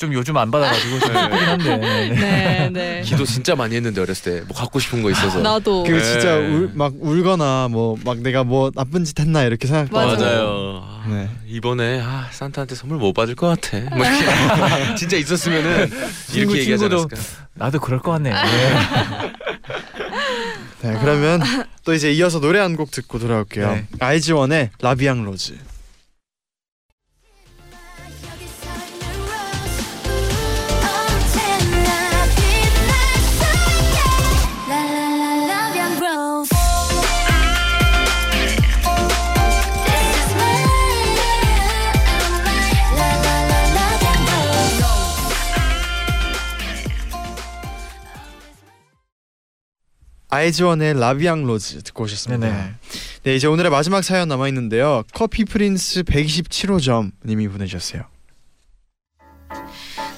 [0.04, 1.76] 좀 요즘 안 받아가지고 좀 슬프긴 한데.
[1.76, 2.14] 네, 네.
[2.14, 3.02] 네, 네.
[3.04, 5.40] 기도 진짜 많이 했는데 어렸을 때 뭐 갖고 싶은 거 있어서.
[5.40, 5.84] 나도.
[5.84, 6.02] 그 네.
[6.02, 10.16] 진짜 울, 막 울거나 뭐 막 내가 뭐 나쁜 짓 했나 이렇게 생각도 맞아요.
[10.18, 10.82] 맞아요.
[10.84, 11.28] 아, 네.
[11.48, 13.78] 이번에 아, 산타한테 선물 못 받을 것 같아.
[13.96, 15.90] 뭐 이렇게 진짜 있었으면은
[16.26, 17.16] 친구, 이렇게 얘기하지 않았을까.
[17.54, 18.30] 나도 그럴 것 같네.
[18.30, 19.32] 네.
[20.82, 21.40] 네, 그러면
[21.84, 23.70] 또 이제 이어서 노래 한 곡 듣고 돌아올게요.
[23.72, 23.86] 네.
[24.00, 25.54] 아이즈원의 라비앙 로즈.
[50.34, 52.46] 아이즈원의 La Vie en Rose 듣고 오셨습니다.
[52.46, 52.74] 네네.
[53.24, 55.02] 네, 이제 오늘의 마지막 사연 남아 있는데요.
[55.14, 58.02] 커피 프린스 127호점 님이 보내주셨어요.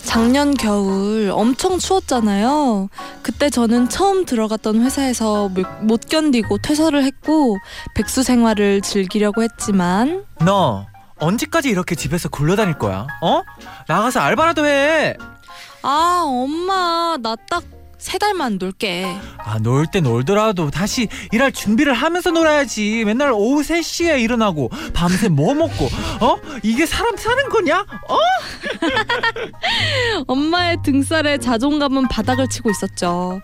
[0.02, 2.88] 작년 겨울 엄청 추웠잖아요.
[3.22, 7.58] 그때 저는 처음 들어갔던 회사에서 못- 못 견디고 퇴사를 했고
[7.94, 10.86] 백수 생활을 즐기려고 했지만 너
[11.18, 13.06] 언제까지 이렇게 집에서 굴러다닐 거야?
[13.20, 13.42] 어?
[13.88, 15.16] 나가서 알바라도 해.
[15.82, 17.62] 아 엄마 나 딱
[17.98, 19.06] 세 달만 놀게.
[19.38, 23.04] 아, 놀 때 놀더라도 다시 일할 준비를 하면서 놀아야지.
[23.04, 25.88] 맨날 오후 3시에 일어나고 밤새 뭐 먹고
[26.20, 26.36] 어?
[26.62, 27.84] 이게 사람 사는 거냐?
[28.08, 28.16] 어?
[30.26, 33.40] 엄마의 등살에 자존감은 바닥을 치고 있었죠.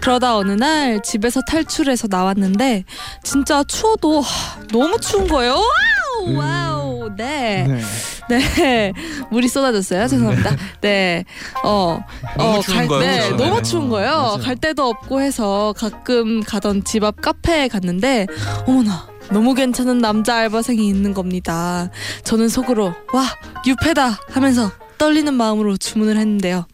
[0.00, 2.84] 그러다 어느 날 집에서 탈출해서 나왔는데
[3.22, 5.54] 진짜 추워도 하, 너무 추운 거예요.
[5.54, 6.83] wow, wow,
[7.16, 8.38] 네, 네.
[8.38, 8.92] 네,
[9.30, 10.06] 물이 쏟아졌어요.
[10.08, 10.56] 죄송합니다.
[10.80, 11.24] 네,
[11.64, 12.00] 어,
[12.38, 13.36] 너무 어, 추운 갈- 네, 그죠?
[13.36, 13.62] 너무 네.
[13.62, 14.10] 추운 거예요.
[14.10, 14.38] 맞아요.
[14.42, 18.26] 갈 데도 없고 해서 가끔 가던 집 앞 카페에 갔는데
[18.66, 19.08] 어머나.
[19.30, 21.88] 너무 괜찮은 남자 알바생이 있는 겁니다.
[22.24, 23.24] 저는 속으로 와
[23.66, 26.66] 유패다 하면서 떨리는 마음으로 주문을 했는데요.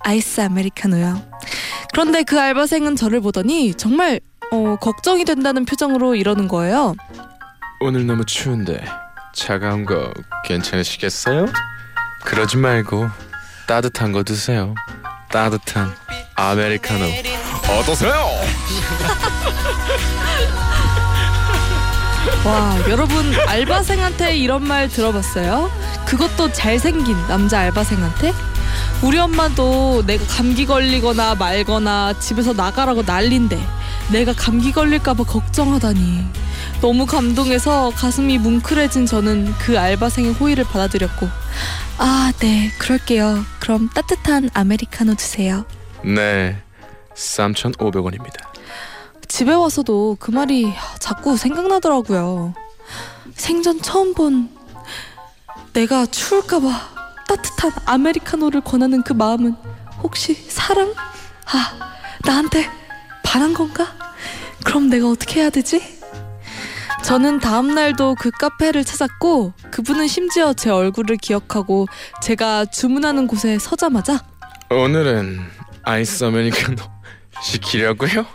[0.00, 1.22] 아이스 아메리카노요.
[1.92, 4.18] 그런데 그 알바생은 저를 보더니 정말
[4.50, 6.96] 어, 걱정이 된다는 표정으로 이러는 거예요.
[7.80, 8.84] 오늘 너무 추운데
[9.42, 10.12] 차가운 거
[10.44, 11.46] 괜찮으시겠어요?
[12.24, 13.08] 그러지 말고
[13.66, 14.74] 따뜻한 거 드세요.
[15.30, 15.94] 따뜻한
[16.34, 17.04] 아메리카노
[17.78, 18.12] 어떠세요?
[22.44, 25.70] 와 여러분 알바생한테 이런 말 들어봤어요?
[26.04, 28.32] 그것도 잘생긴 남자 알바생한테?
[29.02, 33.58] 우리 엄마도 내가 감기 걸리거나 말거나 집에서 나가라고 난린데
[34.10, 36.47] 내가 감기 걸릴까봐 걱정하다니
[36.80, 41.28] 너무 감동해서 가슴이 뭉클해진 저는 그 알바생의 호의를 받아들였고
[41.98, 45.64] 아 네 그럴게요 그럼 따뜻한 아메리카노 주세요
[46.04, 46.56] 네
[47.14, 48.46] 3,500원입니다.
[49.26, 52.54] 집에 와서도 그 말이 자꾸 생각나더라고요.
[53.34, 54.48] 생전 처음 본
[55.72, 56.68] 내가 추울까봐
[57.26, 59.56] 따뜻한 아메리카노를 권하는 그 마음은
[60.00, 60.94] 혹시 사랑?
[61.46, 61.92] 아,
[62.24, 62.70] 나한테
[63.24, 63.88] 반한 건가?
[64.64, 65.97] 그럼 내가 어떻게 해야 되지?
[67.02, 71.86] 저는 다음 날도 그 카페를 찾았고 그분은 심지어 제 얼굴을 기억하고
[72.22, 74.20] 제가 주문하는 곳에 서자마자
[74.70, 75.40] 오늘은
[75.84, 76.76] 아이스 아메리카노
[77.42, 78.26] 시키려고요?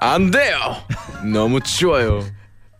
[0.00, 0.56] 안 돼요.
[1.32, 2.24] 너무 추워요.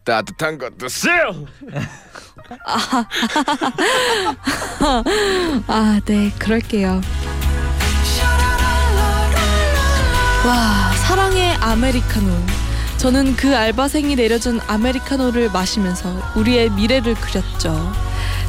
[0.05, 1.47] 따뜻한 거 드세요.
[5.67, 7.01] 아, 네, 그럴게요.
[10.47, 12.31] 와, 사랑의 아메리카노.
[12.99, 17.93] 저는 그 알바생이 내려준 아메리카노를 마시면서 우리의 미래를 그렸죠.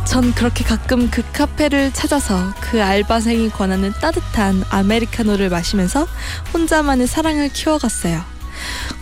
[0.05, 6.07] 전 그렇게 가끔 그 카페를 찾아서 그 알바생이 권하는 따뜻한 아메리카노를 마시면서
[6.53, 8.21] 혼자만의 사랑을 키워갔어요.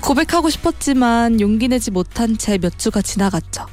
[0.02, 3.68] 고백하고 싶었지만 용기 내지 못한 채 몇 주가 지나갔죠.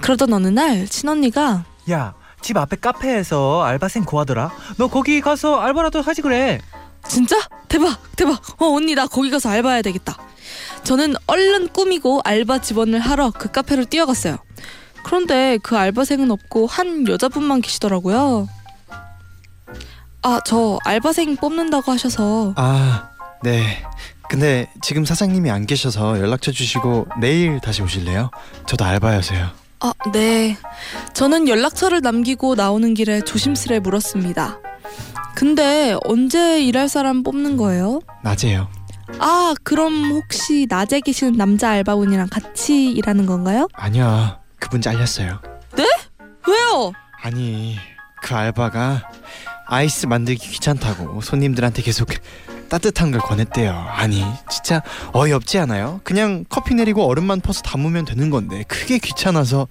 [0.00, 4.50] 그러던 어느 날 친언니가 야, 집 앞에 카페에서 알바생 구하더라.
[4.78, 6.60] 너 거기 가서 알바라도 하지 그래.
[7.06, 7.36] 진짜?
[7.68, 10.16] 대박 대박 어 언니 나 거기 가서 알바해야 되겠다
[10.84, 14.36] 저는 얼른 꾸미고 알바 지원을 하러 그 카페로 뛰어갔어요
[15.02, 18.48] 그런데 그 알바생은 없고 한 여자분만 계시더라고요
[20.22, 23.10] 아 저 알바생 뽑는다고 하셔서 아,
[23.42, 23.82] 네.
[24.30, 28.30] 근데 지금 사장님이 안 계셔서 연락처 주시고 내일 다시 오실래요?
[28.66, 29.48] 저도 알바여서요.
[29.80, 30.56] 아 네
[31.12, 34.58] 저는 연락처를 남기고 나오는 길에 조심스레 물었습니다
[35.34, 38.00] 근데 언제 일할 사람 뽑는 거예요?
[38.22, 38.68] 낮에요.
[39.18, 43.68] 아 그럼 혹시 낮에 계시는 남자 알바분이랑 같이 일하는 건가요?
[43.74, 44.38] 아니요.
[44.58, 45.40] 그분 잘렸어요.
[46.46, 46.92] 왜요?
[47.22, 47.76] 아니,
[48.22, 49.08] 그 알바가
[49.66, 52.08] 아이스 만들기 귀찮다고 손님들한테 계속
[52.68, 53.72] 따뜻한 걸 권했대요.
[53.72, 56.00] 아니, 진짜 어이없지 않아요?
[56.04, 59.68] 그냥 커피 내리고 얼음만 퍼서 담으면 되는 건데 그게 귀찮아서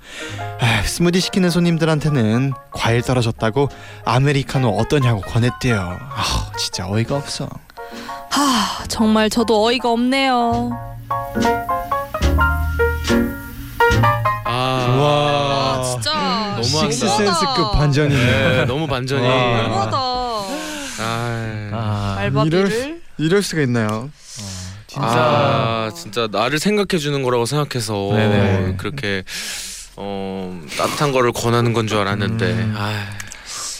[0.59, 3.69] 아, 스무디 시키는 손님들한테는 과일 떨어졌다고
[4.05, 5.79] 아메리카노 어떠냐고 권했대요.
[5.79, 7.49] 아, 진짜 어이가 없어.
[8.33, 10.71] 하, 정말 저도 어이가 없네요.
[14.45, 14.51] 아,
[14.99, 15.83] 와.
[15.83, 16.61] 진짜 너무한다.
[16.63, 18.25] 식스센스급 반전이네.
[18.25, 19.27] 네, 너무 반전이.
[19.27, 19.61] 와.
[19.63, 19.97] 너무하다.
[20.99, 24.09] 아, 아, 알바비를 이럴 수가 있나요?
[24.87, 28.75] 진짜 아, 진짜 나를 생각해 주는 거라고 생각해서 네네.
[28.77, 29.23] 그렇게
[29.95, 32.75] 어, 따뜻한 거를 권하는 건 줄 알았는데 음.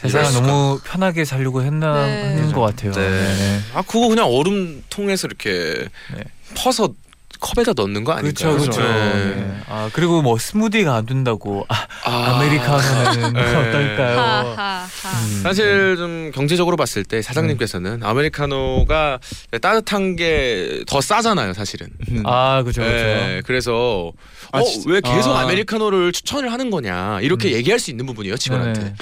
[0.04, 0.48] 아, 세상을.
[0.48, 2.24] 너무 편하게 살려고 했나 네.
[2.36, 2.92] 하는 것 같아요.
[2.92, 3.10] 네.
[3.10, 3.60] 네.
[3.74, 6.24] 아 그거 그냥 얼음 통에서 이렇게 네.
[6.56, 6.94] 퍼서
[7.40, 8.56] 컵에다 넣는 거 아닌가요?
[8.56, 8.82] 그렇죠, 그렇죠.
[8.82, 9.36] 네.
[9.36, 9.58] 네.
[9.68, 13.42] 아 그리고 뭐 스무디가 안 된다고 아, 아, 아메리카노는 네.
[13.42, 14.18] 어떨까요?
[14.18, 14.86] 하하하.
[15.26, 15.40] 음.
[15.44, 19.20] 사실 좀 경제적으로 봤을 때 사장님께서는 아메리카노가
[19.62, 21.88] 따뜻한 게 더 싸잖아요, 사실은.
[22.24, 23.04] 아 그렇죠, 그렇죠.
[23.04, 24.12] 네, 그래서
[24.54, 24.64] 아, 어?
[24.88, 25.42] 왜 계속 아.
[25.42, 25.46] 아.
[25.48, 27.54] 메리카노를 추천을 하는 거냐 이렇게 음.
[27.56, 28.94] 얘기할 수 있는 부분이에요 직원한테.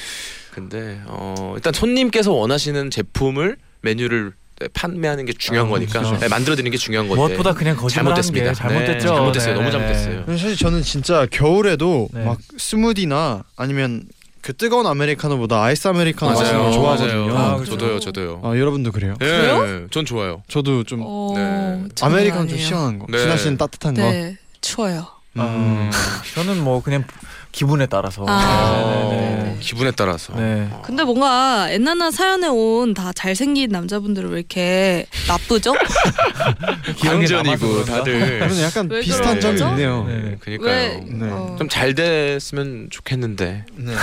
[0.52, 6.20] 근데 어, 일단 손님께서 원하시는 제품을 메뉴를 네, 판매하는 게 중요한 아, 거니까 그렇죠.
[6.20, 8.54] 네, 만들어 드리는 게 중요한 건데 무엇보다 그냥 잘못됐습니다.
[8.54, 8.94] 잘못됐죠.
[9.10, 9.54] 네, 잘못됐어요.
[9.54, 10.24] 네, 너무 네, 잘못됐어요.
[10.28, 10.38] 네.
[10.38, 12.24] 사실 저는 진짜 겨울에도 네.
[12.26, 14.04] 막 스무디나 아니면
[14.42, 16.74] 그 뜨거운 아메리카노보다 아이스 아메리카노 마시는 걸 맞아요.
[16.74, 17.28] 좋아하거든요.
[17.34, 17.38] 맞아요.
[17.38, 17.72] 아, 그렇죠.
[17.72, 18.42] 저도요, 저도요.
[18.44, 19.16] 아, 여러분도 그래요?
[19.20, 19.88] 네, 그래요?
[19.90, 20.44] 전 좋아요.
[20.48, 21.84] 저도 좀 어, 네.
[22.02, 22.58] 아메리카노 좀.
[22.58, 23.08] 시원한 거.
[23.10, 23.18] 네.
[23.20, 24.02] 진아 씨는 따뜻한 거.
[24.02, 25.08] 네, 추워요.
[25.38, 25.92] 아, 음.
[26.36, 27.04] 저는 뭐 그냥
[27.52, 28.26] 기분에 따라서.
[28.28, 28.72] 아.
[28.84, 30.34] 어, 네, 기분에 따라서.
[30.36, 30.70] 네, 네.
[30.84, 35.74] 근데 뭔가 엔나나 사연에 온 다 잘생긴 남자분들은 왜 이렇게 나쁘죠?
[37.02, 37.56] 그런가?
[37.86, 38.40] 다들.
[38.40, 39.70] 그래서 약간 왜 비슷한 점이 그러죠?
[39.72, 40.06] 있네요.
[40.08, 40.14] 네.
[40.14, 40.38] 왜?
[40.40, 41.04] 그니까요.
[41.06, 41.30] 네.
[41.32, 41.56] 어.
[41.60, 43.66] 좀잘 됐으면 좋겠는데.
[43.76, 43.94] 네.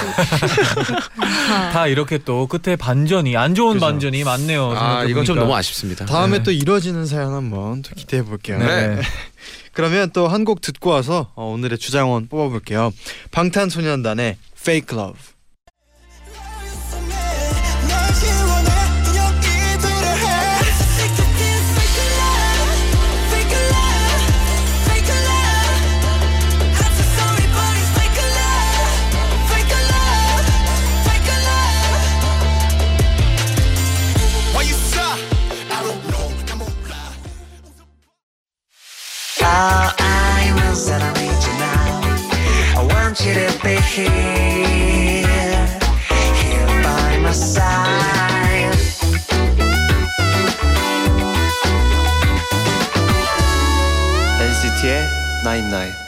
[1.50, 3.86] 아, 다 이렇게 또 끝에 반전이 안 좋은 그죠.
[3.86, 4.72] 반전이 많네요.
[4.76, 5.38] 아 이건 좀.
[5.38, 6.04] 너무 아쉽습니다.
[6.06, 6.42] 다음에 네.
[6.42, 8.58] 또 이뤄지는 사연 한번 또 기대해 볼게요.
[8.58, 9.00] 네.
[9.72, 12.92] 그러면 또 한 곡 듣고 와서 어, 오늘의 주장원 뽑아볼게요.
[13.30, 15.18] 방탄소년단의 Fake Love.
[39.58, 42.78] All I is that I need you now.
[42.78, 45.26] I want you to be here,
[46.38, 48.78] here by my side.
[54.38, 56.07] NCT의 Nine Nine.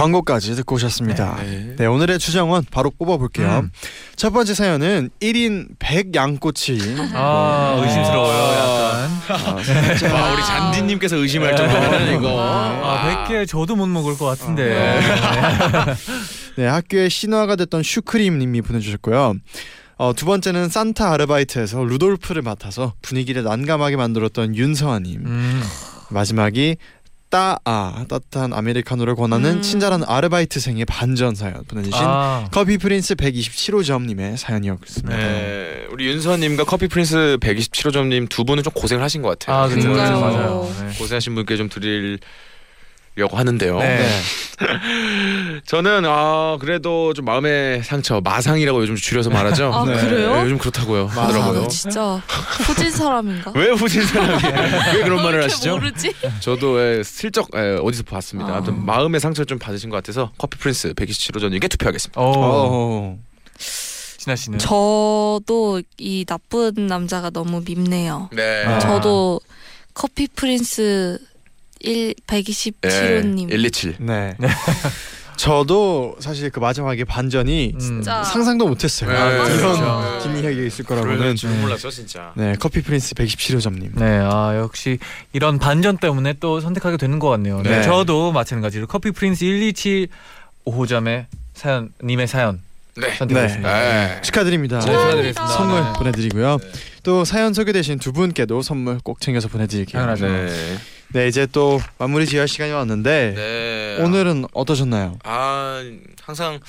[0.00, 1.36] 광고까지 듣고 오셨습니다.
[1.42, 1.74] 네.
[1.76, 3.60] 네, 오늘의 추정원 바로 뽑아볼게요.
[3.64, 3.70] 음.
[4.16, 6.78] 첫 번째 사연은 1인 100 양꼬치.
[7.12, 10.10] 아 의심스러워요, 약간.
[10.10, 12.34] 아, 와 우리 잔디님께서 의심할 정도면 이거.
[12.40, 15.00] 아, 100개 저도 못 먹을 것 같은데.
[16.56, 19.34] 네, 학교에 신화가 됐던 슈크림님이 보내주셨고요.
[19.98, 25.26] 어, 두 번째는 산타 아르바이트에서 루돌프를 맡아서 분위기를 난감하게 만들었던 윤서아님.
[25.26, 25.62] 음.
[26.10, 26.76] 마지막이
[27.30, 29.62] 따아 따뜻한 아메리카노를 권하는 음.
[29.62, 35.16] 친절한 아르바이트생의 반전 사연 보내주신 아, 커피 프린스 127호점님의 사연이었습니다.
[35.16, 39.56] 네, 우리 윤서님과 커피 프린스 127호점님 두 분은 좀 고생을 하신 것 같아요.
[39.56, 40.70] 아, 그렇죠, 맞아요.
[40.80, 40.98] 네.
[40.98, 42.22] 고생하신 분께 좀 드리려고
[43.20, 43.78] 드리려고 하는데요.
[43.78, 44.08] 네.
[45.66, 49.72] 저는 아 그래도 좀 마음의 상처 마상이라고 요즘 줄여서 말하죠.
[49.72, 49.94] 아 네.
[50.00, 50.34] 그래요?
[50.36, 51.10] 네, 요즘 그렇다고요.
[51.14, 51.62] 아, 하더라고요.
[51.62, 52.22] 나 진짜
[52.66, 53.52] 후진 사람인가?
[53.54, 54.42] 왜 후진 사람이
[54.96, 55.72] 왜 그런 말을 이렇게 하시죠?
[55.72, 56.12] 모르지?
[56.40, 58.52] 저도 예, 슬쩍 예, 어디서 봤습니다.
[58.52, 58.56] 아.
[58.56, 62.20] 아무튼 마음의 상처를 좀 받으신 것 같아서 커피 프린스 127호전님께 투표하겠습니다.
[62.20, 63.18] 어, 어.
[64.18, 68.28] 진아 씨는 저도 이 나쁜 남자가 너무 밉네요.
[68.32, 68.64] 네.
[68.64, 68.78] 아.
[68.78, 69.40] 저도
[69.94, 71.18] 커피 프린스
[71.80, 73.96] 1 127호님 127.
[74.00, 74.36] 네.
[75.40, 77.78] 저도 사실 그 마지막에 반전이 음.
[77.78, 79.10] 진짜 상상도 못했어요.
[79.10, 80.18] 네, 이런 그렇죠.
[80.22, 81.16] 뒷이야기가 있을 거라고는.
[81.16, 82.32] 그럴 줄 몰랐어 진짜.
[82.36, 83.98] 네, 커피 프린스 117호점님.
[83.98, 84.98] 네, 아 역시
[85.32, 87.62] 이런 반전 때문에 또 선택하게 되는 것 같네요.
[87.62, 87.70] 네.
[87.70, 87.82] 네.
[87.82, 89.46] 저도 마찬가지로 커피 프린스
[90.66, 92.60] 127호점의 사연 님의 사연
[92.98, 93.14] 네.
[93.14, 93.80] 선택했습니다.
[93.80, 94.20] 네.
[94.20, 94.78] 축하드립니다.
[94.80, 95.46] 네, 축하드리겠습니다.
[95.46, 95.92] 선물 네.
[95.96, 96.58] 보내드리고요.
[96.58, 96.72] 네.
[97.02, 100.02] 또 사연 소개되신 두 분께도 선물 꼭 챙겨서 보내드릴게요.
[100.02, 100.26] 당연하죠.
[101.12, 101.22] 네.
[101.22, 104.04] 네, 이제 또 마무리 지어할 시간이 왔는데 네.
[104.04, 105.18] 오늘은 어떠셨나요?
[105.24, 105.82] 아
[106.22, 106.60] 항상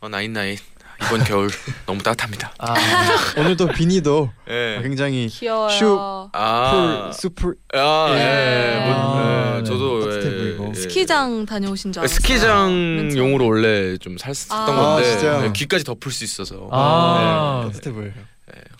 [0.00, 0.56] 어, 나인 나인
[1.02, 1.48] 이번 겨울
[1.86, 2.52] 너무 따뜻합니다.
[2.58, 2.74] 아,
[3.38, 4.80] 오늘도 비니도 네.
[4.82, 5.68] 굉장히 귀여워요.
[5.70, 8.24] 슈- 아, 풀 수풀 아, 네.
[8.24, 8.86] 네.
[8.86, 9.58] 뭐, 아, 네.
[9.58, 9.64] 네.
[9.64, 10.58] 저도 예.
[10.70, 10.74] 예.
[10.74, 12.14] 스키장 다녀오신 줄 예, 알았어요.
[12.16, 14.16] 스키장 용으로 원래 좀
[14.50, 14.66] 아.
[14.66, 15.40] 건데 아, 진짜요?
[15.42, 17.62] 네, 귀까지 덮을 수 있어서 아.
[17.66, 17.72] 네.
[17.72, 18.12] 따뜻해 보여요.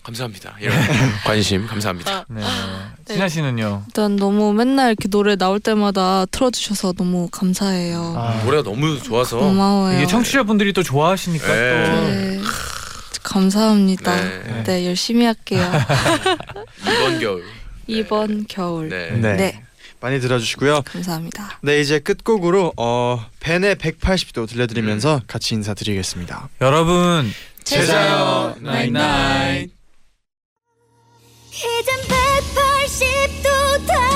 [0.06, 0.56] 네, 감사합니다.
[0.60, 0.76] 이런
[1.24, 2.26] 관심 감사합니다.
[2.28, 2.40] 네.
[3.06, 3.14] 네.
[3.14, 3.82] 진아 씨는요?
[3.86, 8.14] 일단 너무 맨날 이렇게 노래 나올 때마다 틀어주셔서 너무 감사해요.
[8.16, 9.96] 아, 노래가 너무 좋아서 고마워요.
[9.96, 11.86] 이게 청취자분들이 또 좋아하시니까 네.
[11.90, 12.40] 또 네.
[13.22, 14.16] 감사합니다.
[14.16, 14.62] 네.
[14.64, 14.86] 네.
[14.86, 15.70] 열심히 할게요.
[16.82, 17.44] 이번 겨울
[17.88, 18.88] 이번 겨울.
[18.88, 19.10] 네.
[19.10, 19.36] 네.
[19.36, 19.62] 네.
[20.00, 20.82] 많이 들어주시고요.
[20.82, 21.58] 감사합니다.
[21.62, 26.48] 네, 이제 끝곡으로 어 벤의 180도 들려드리면서 같이 인사드리겠습니다.
[26.60, 27.32] 여러분
[27.64, 29.75] 제자요, 나잇나잇
[31.58, 34.15] 해전 180도 다